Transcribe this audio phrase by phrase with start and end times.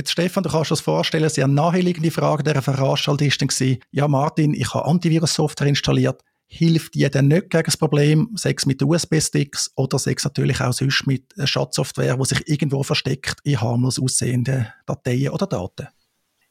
[0.00, 4.54] Jetzt Stefan, du kannst dir das vorstellen, haben naheliegende Frage der Veranstaltung war, ja Martin,
[4.54, 9.72] ich habe Antivirus-Software installiert, hilft die denn nicht gegen das Problem, sei es mit USB-Sticks
[9.76, 14.68] oder sei es natürlich auch sonst mit Schadsoftware, die sich irgendwo versteckt in harmlos aussehenden
[14.86, 15.88] Dateien oder Daten?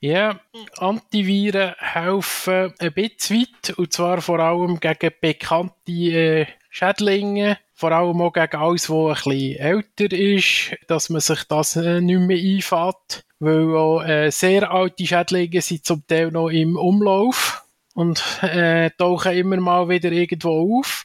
[0.00, 0.40] Ja,
[0.78, 8.22] Antiviren helfen ein bisschen weit, und zwar vor allem gegen bekannte äh, Schädlinge, vor allem
[8.22, 12.38] auch gegen alles, was ein bisschen älter ist, dass man sich das äh, nicht mehr
[12.38, 17.62] einfährt, weil auch äh, sehr alte Schädlinge sind zum Teil noch im Umlauf
[17.94, 21.04] und äh, tauchen immer mal wieder irgendwo auf.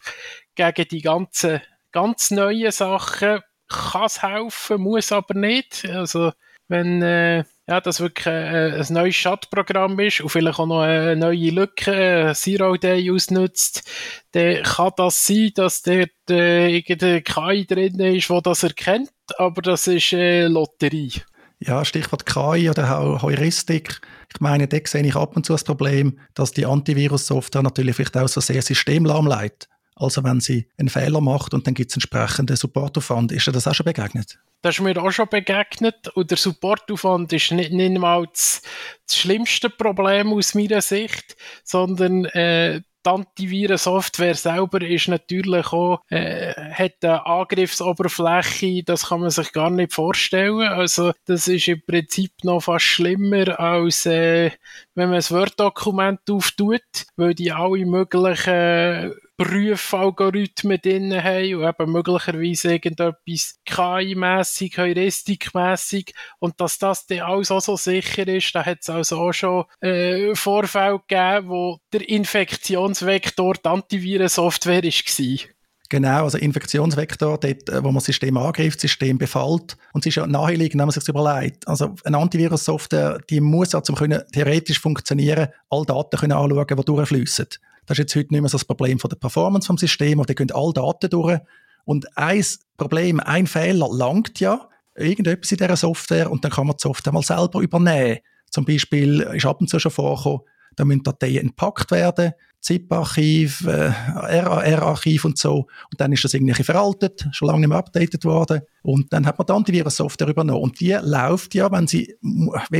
[0.56, 1.62] Gegen die ganzen
[1.92, 5.86] ganz neuen Sachen kann es helfen, muss aber nicht.
[5.90, 6.32] Also
[6.72, 11.18] wenn äh, ja, das wirklich äh, ein neues Chatprogramm ist und vielleicht auch noch eine
[11.18, 13.84] neue Lücke, äh, Zero Day ausnutzt,
[14.32, 19.62] dann kann das sein, dass dort äh, irgendeine KI drin ist, wo das erkennt, aber
[19.62, 21.12] das ist äh, Lotterie.
[21.60, 24.02] Ja, Stichwort KI oder Heuristik.
[24.34, 28.18] Ich meine, da sehe ich ab und zu das Problem, dass die Antivirus-Software natürlich vielleicht
[28.18, 29.71] auch so sehr systemlahmleitet.
[29.96, 33.32] Also wenn sie einen Fehler macht und dann gibt es entsprechenden Supportaufwand.
[33.32, 34.40] Ist dir das auch schon begegnet?
[34.62, 38.62] Das ist mir auch schon begegnet und der Supportaufwand ist nicht, nicht mal das,
[39.08, 46.54] das schlimmste Problem aus meiner Sicht, sondern äh, die Antivirensoftware selber ist natürlich auch, äh,
[46.72, 50.68] hat eine Angriffsoberfläche, das kann man sich gar nicht vorstellen.
[50.68, 54.52] Also, das ist im Prinzip noch fast schlimmer, als äh,
[54.94, 56.82] wenn man ein Word-Dokument auftut,
[57.16, 66.78] weil die alle möglichen Prüfalgorithmen drin haben und eben möglicherweise irgendetwas KI-mässig, Heuristik-mässig und dass
[66.78, 71.00] das dann alles auch so sicher ist, da hat es also auch schon äh, Vorfälle
[71.08, 75.52] gegeben, wo der Infektionsvektor die Antivirensoftware war.
[75.90, 79.76] Genau, also Infektionsvektor, dort, äh, wo man das System angreift, das System befällt.
[79.92, 81.68] Und es ist ja naheliegend, wenn man sich das überlegt.
[81.68, 86.86] Also eine Antivirus-Software, die muss ja zum können theoretisch funktionieren, alle Daten können anschauen, die
[86.86, 87.48] durchfließen.
[87.86, 90.30] Das ist jetzt heute nicht mehr so das Problem von der Performance vom System, und
[90.30, 91.40] da gehen alle Daten durch.
[91.86, 92.46] Und ein
[92.78, 97.14] Problem, ein Fehler langt ja, irgendetwas in dieser Software, und dann kann man die Software
[97.14, 98.20] mal selber übernehmen.
[98.50, 100.42] Zum Beispiel ist ab und zu schon vorgekommen,
[100.76, 105.68] da müssen Dateien entpackt werden, ZIP-Archiv, äh, RAR-Archiv und so.
[105.92, 108.62] Und dann ist das irgendwie veraltet, schon lange nicht mehr updated worden.
[108.84, 110.62] Und dann hat man die Antivirus-Software übernommen.
[110.62, 112.16] Und die läuft ja, wenn sie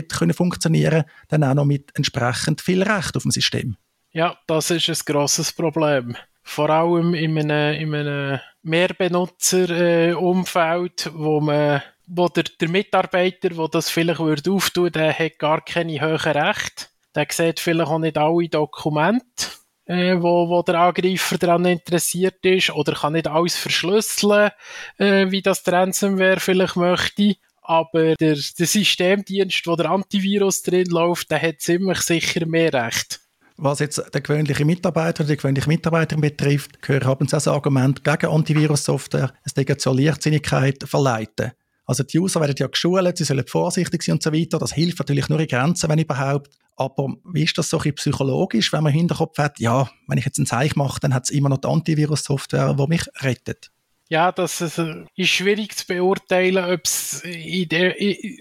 [0.10, 3.76] können funktionieren, dann auch noch mit entsprechend viel Recht auf dem System.
[4.14, 6.18] Ja, das ist ein grosses Problem.
[6.44, 11.82] Vor allem in einem, in einem Mehrbenutzer-Umfeld, wo man
[12.14, 16.88] wo der, der Mitarbeiter, der das vielleicht würde auftun, der hat gar keine höheren Rechte.
[17.16, 19.48] Der sieht vielleicht auch nicht alle Dokumente,
[19.86, 24.52] äh, wo, wo der Angreifer daran interessiert ist, oder kann nicht alles verschlüsseln,
[24.98, 27.36] äh, wie das der Ransomware vielleicht möchte.
[27.62, 33.21] Aber der, der Systemdienst, wo der Antivirus drin läuft, der hat ziemlich sicher mehr Recht.
[33.64, 38.04] Was jetzt der gewöhnliche Mitarbeiter oder die gewöhnliche Mitarbeiterin betrifft, gehören haben Sie das Argument
[38.04, 41.52] gegen Antivirus-Software, es zur Leichtsinnigkeit verleiten.
[41.86, 44.58] Also die User werden ja geschult, sie sollen vorsichtig sein und so weiter.
[44.58, 46.58] Das hilft natürlich nur in Grenzen, wenn überhaupt.
[46.76, 50.26] Aber wie ist das so ein psychologisch, wenn man im Hinterkopf hat, ja, wenn ich
[50.26, 53.70] jetzt ein Zeichen mache, dann hat es immer noch die Antivirus-Software, die mich rettet?
[54.12, 56.82] Ja, das ist, äh, ist schwierig zu beurteilen,
[57.24, 57.96] in der,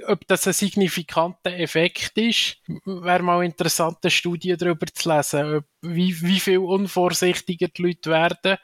[0.09, 2.57] ob das ein signifikanter Effekt ist.
[2.85, 8.59] Wäre mal interessant, eine Studie darüber zu lesen, wie, wie viel unvorsichtiger die Leute werden.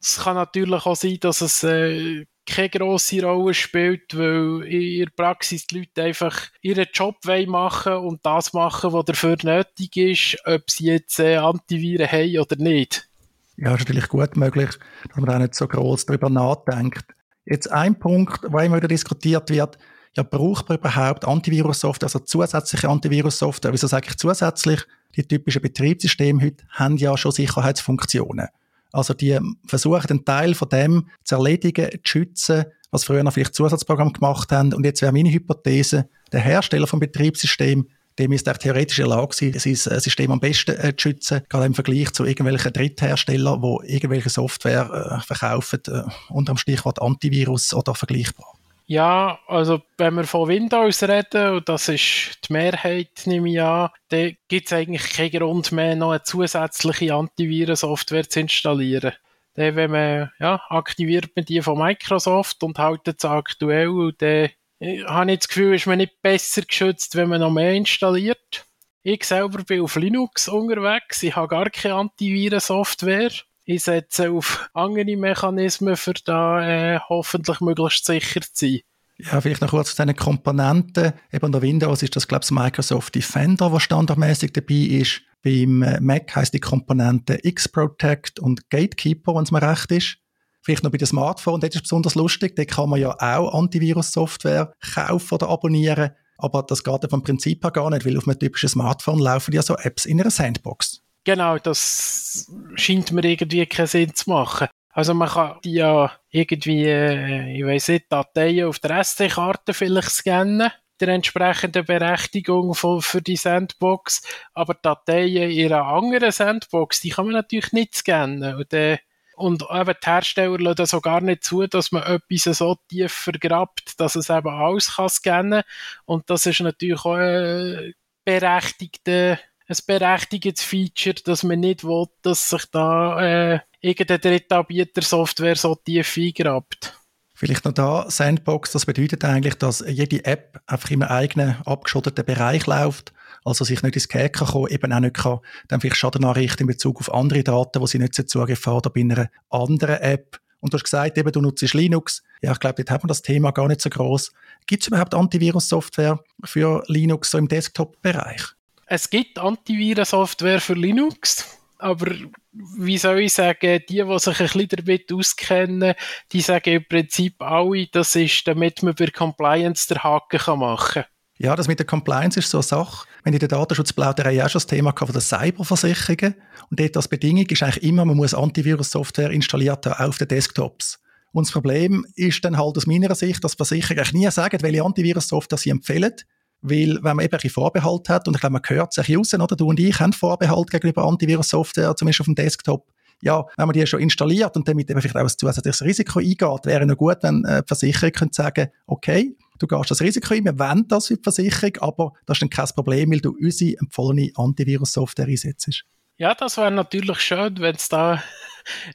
[0.00, 5.10] Es kann natürlich auch sein, dass es äh, keine grosse Rolle spielt, weil in der
[5.16, 10.70] Praxis die Leute einfach ihren Job machen und das machen, was dafür nötig ist, ob
[10.70, 13.08] sie jetzt äh, Antiviren haben oder nicht.
[13.56, 14.70] Ja, ist natürlich gut möglich,
[15.08, 17.04] dass man da nicht so groß darüber nachdenkt.
[17.44, 19.78] Jetzt ein Punkt, wo immer wieder diskutiert wird,
[20.16, 23.72] ja, braucht man überhaupt Antivirus-Software, also zusätzliche Antivirus-Software?
[23.72, 24.82] Wieso sage ich zusätzlich?
[25.16, 28.48] Die typischen Betriebssysteme heute haben ja schon Sicherheitsfunktionen.
[28.92, 33.54] Also die versuchen einen Teil von dem zu erledigen, zu schützen, was früher noch vielleicht
[33.54, 34.74] Zusatzprogramm gemacht haben.
[34.74, 37.88] Und jetzt wäre meine Hypothese, der Hersteller vom Betriebssystem
[38.18, 41.42] dem ist er theoretisch in der Lage sein, sein System am besten äh, zu schützen,
[41.48, 47.00] gerade im Vergleich zu irgendwelchen Drittherstellern, die irgendwelche Software äh, verkaufen, äh, unter dem Stichwort
[47.00, 48.54] Antivirus oder vergleichbar.
[48.86, 53.90] Ja, also wenn wir von Windows reden, und das ist die Mehrheit, nehme ich an,
[54.08, 59.12] dann gibt es eigentlich keinen Grund mehr, noch eine zusätzliche Antivirensoftware zu installieren.
[59.54, 64.50] Dann, wenn man, ja, aktiviert man die von Microsoft und haltet es aktuell und dann
[64.84, 68.66] ich habe das Gefühl, ist man nicht besser geschützt, wenn man noch mehr installiert.
[69.04, 71.22] Ich selber bin auf Linux unterwegs.
[71.22, 73.30] Ich habe gar keine Antivirensoftware.
[73.64, 78.80] Ich setze auf andere Mechanismen, für da äh, hoffentlich möglichst sicher zu sein.
[79.18, 81.12] Ja, vielleicht noch kurz zu diesen Komponenten.
[81.32, 85.22] Eben unter Windows ist das, glaube ich, Microsoft Defender, was standardmäßig dabei ist.
[85.44, 90.18] Beim äh, Mac heißt die Komponente X-Protect und Gatekeeper, wenn es mir recht ist.
[90.62, 92.54] Vielleicht noch bei den Smartphone, das ist besonders lustig.
[92.56, 96.12] Da kann man ja auch Antivirus-Software kaufen oder abonnieren.
[96.38, 99.62] Aber das geht vom Prinzip her gar nicht, weil auf einem typischen Smartphone laufen ja
[99.62, 101.02] so Apps in einer Sandbox.
[101.24, 104.68] Genau, das scheint mir irgendwie keinen Sinn zu machen.
[104.90, 110.10] Also man kann die ja irgendwie, äh, ich weiß nicht, Dateien auf der SD-Karte vielleicht
[110.10, 110.70] scannen,
[111.00, 114.22] der entsprechenden Berechtigung von, für die Sandbox,
[114.52, 118.56] aber Dateien in einer anderen Sandbox, die kann man natürlich nicht scannen.
[118.56, 118.98] Und, äh,
[119.36, 123.98] und eben die Hersteller lassen auch gar nicht zu, dass man etwas so tief vergrabt,
[123.98, 125.62] dass es eben alles kann scannen
[126.04, 127.92] Und das ist natürlich auch äh,
[128.24, 129.38] berechtigte
[129.68, 135.74] ein berechtigtes Feature, dass man nicht will, dass sich da äh, irgendein Drittanbieter Software so
[135.74, 136.98] tief eingrabt.
[137.34, 142.24] Vielleicht noch da, Sandbox, das bedeutet eigentlich, dass jede App einfach in einem eigenen abgeschotteten
[142.24, 143.12] Bereich läuft,
[143.44, 146.62] also sich nicht ins Cake kann kommen, eben auch nicht kann, dann vielleicht Schaden anrichten
[146.62, 150.40] in Bezug auf andere Daten, die sie nicht Zugriff haben bei einer anderen App.
[150.60, 152.22] Und du hast gesagt, eben, du nutzt Linux.
[152.40, 154.32] Ja, ich glaube, dort hat man das Thema gar nicht so groß.
[154.66, 158.42] Gibt es überhaupt Antivirus-Software für Linux so im Desktop-Bereich?
[158.86, 162.14] Es gibt Antivirensoftware für Linux aber
[162.52, 165.94] wie soll ich sagen, die, die sich ein bisschen damit auskennen,
[166.30, 171.11] die sagen im Prinzip alle, das ist, damit man bei Compliance der Haken machen kann.
[171.42, 173.04] Ja, das mit der Compliance ist so eine Sache.
[173.24, 176.36] Wenn in der Datenschutzplauderei auch schon das Thema von der Cyberversicherungen
[176.70, 181.00] und dort als Bedingung ist eigentlich immer, man muss Antivirus-Software installiert haben auf den Desktops.
[181.32, 185.58] Und das Problem ist dann halt aus meiner Sicht, dass Versicherer nie sagen, welche Antivirus-Software
[185.58, 186.12] sie empfehlen,
[186.60, 189.56] weil, wenn man eben ein Vorbehalt hat, und ich glaube, man hört sich raus, oder?
[189.56, 192.86] Du und ich haben Vorbehalt gegenüber Antivirus-Software, zumindest auf dem Desktop.
[193.20, 196.66] Ja, wenn man die schon installiert und damit eben vielleicht auch ein zusätzliches Risiko eingeht,
[196.66, 200.44] wäre noch gut, wenn äh, die Versicherung könnte sagen, okay, du gehst das Risiko ein,
[200.44, 203.78] wir wollen das für die Versicherung, aber das ist dann kein Problem, weil du unsere
[203.78, 205.84] empfohlene Antivirus-Software einsetzt.
[206.18, 208.22] Ja, das wäre natürlich schön, wenn es da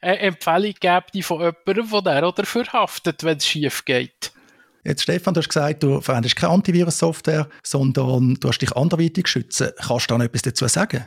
[0.01, 4.31] eine Empfehlung gäbe, die von jemandem, der der oder verhaftet, wenn es schief geht.
[4.83, 9.71] Jetzt, Stefan, du hast gesagt, du verwendest keine Antivirus-Software, sondern du hast dich anderweitig schützen.
[9.77, 11.05] Kannst du da noch etwas dazu sagen?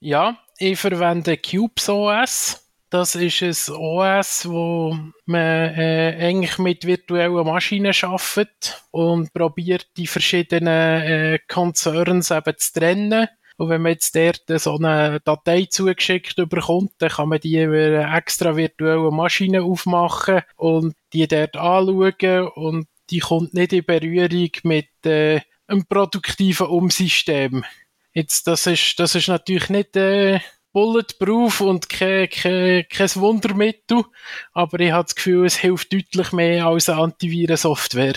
[0.00, 2.63] Ja, ich verwende Cubes OS.
[2.94, 4.96] Das ist ein OS, wo
[5.26, 12.72] man äh, eigentlich mit virtuellen Maschinen arbeitet und probiert, die verschiedenen äh, Concerns eben zu
[12.72, 13.26] trennen.
[13.56, 18.14] Und wenn man jetzt dort so eine Datei zugeschickt bekommt, dann kann man die über
[18.14, 25.04] extra virtuelle Maschine aufmachen und die dort anschauen und die kommt nicht in Berührung mit
[25.04, 27.64] äh, einem produktiven Umsystem.
[28.12, 30.38] Jetzt, das ist, das ist natürlich nicht äh,
[30.74, 34.04] bulletproof und kein, kein, kein Wundermittel,
[34.52, 38.16] aber ich habe das Gefühl, es hilft deutlich mehr als eine Antivirensoftware.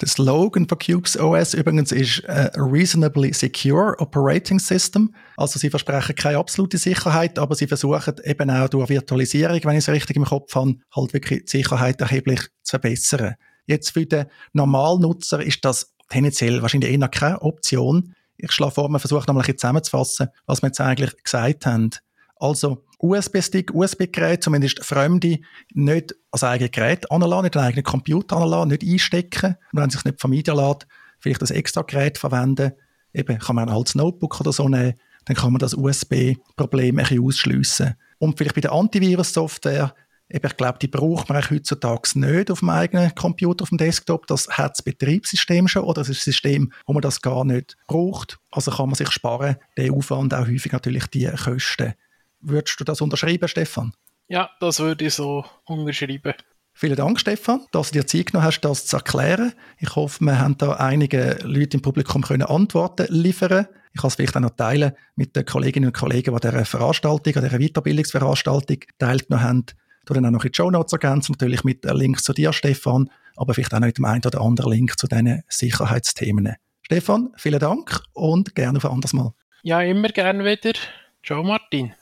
[0.00, 5.14] Der Slogan von Cubes OS übrigens ist a Reasonably Secure Operating System.
[5.38, 9.78] Also sie versprechen keine absolute Sicherheit, aber sie versuchen eben auch durch Virtualisierung, wenn ich
[9.78, 13.36] es richtig im Kopf habe, halt wirklich die Sicherheit erheblich zu verbessern.
[13.66, 18.14] Jetzt für den Normalnutzer ist das tendenziell wahrscheinlich eher keine Option.
[18.38, 21.90] Ich schlage vor, man versucht nochmal ein bisschen zusammenzufassen, was wir jetzt eigentlich gesagt haben.
[22.36, 25.38] Also USB-Stick, USB-Gerät, zumindest Fremde,
[25.72, 29.56] nicht als eigenes Gerät anlassen, nicht einen eigenen Computer anlassen, nicht einstecken.
[29.72, 30.86] Und wenn es sich nicht vermeiden lässt,
[31.18, 32.72] vielleicht ein extra Gerät verwenden.
[33.12, 37.02] Eben kann man ein altes Notebook oder so nehmen, dann kann man das USB-Problem ein
[37.02, 37.94] bisschen ausschliessen.
[38.18, 39.94] Und vielleicht bei der Antivirus-Software
[40.28, 44.26] Eben, ich glaube, die braucht man heutzutage nicht auf dem eigenen Computer, auf dem Desktop.
[44.26, 47.76] Das hat das Betriebssystem schon oder das ist ein System, wo man das gar nicht
[47.86, 48.38] braucht.
[48.50, 51.94] Also kann man sich sparen, den Aufwand, auch häufig natürlich die Kosten.
[52.40, 53.92] Würdest du das unterschreiben, Stefan?
[54.28, 56.34] Ja, das würde ich so unterschreiben.
[56.72, 59.52] Vielen Dank, Stefan, dass du dir Zeit genommen hast, das zu erklären.
[59.78, 63.66] Ich hoffe, wir haben da einige Leute im Publikum können Antworten liefern.
[63.94, 67.36] Ich kann es vielleicht auch noch teilen mit den Kolleginnen und Kollegen, die dieser Veranstaltung,
[67.36, 69.66] an dieser Weiterbildungsveranstaltung teilgenommen haben
[70.06, 73.10] Du dann auch noch in die Show Notes ergänzen, natürlich mit Links zu dir, Stefan,
[73.36, 76.54] aber vielleicht auch noch mit dem einen oder anderen Link zu diesen Sicherheitsthemen.
[76.82, 79.34] Stefan, vielen Dank und gerne auf ein anderes Mal.
[79.62, 80.78] Ja, immer gerne wieder.
[81.24, 81.92] Ciao, Martin.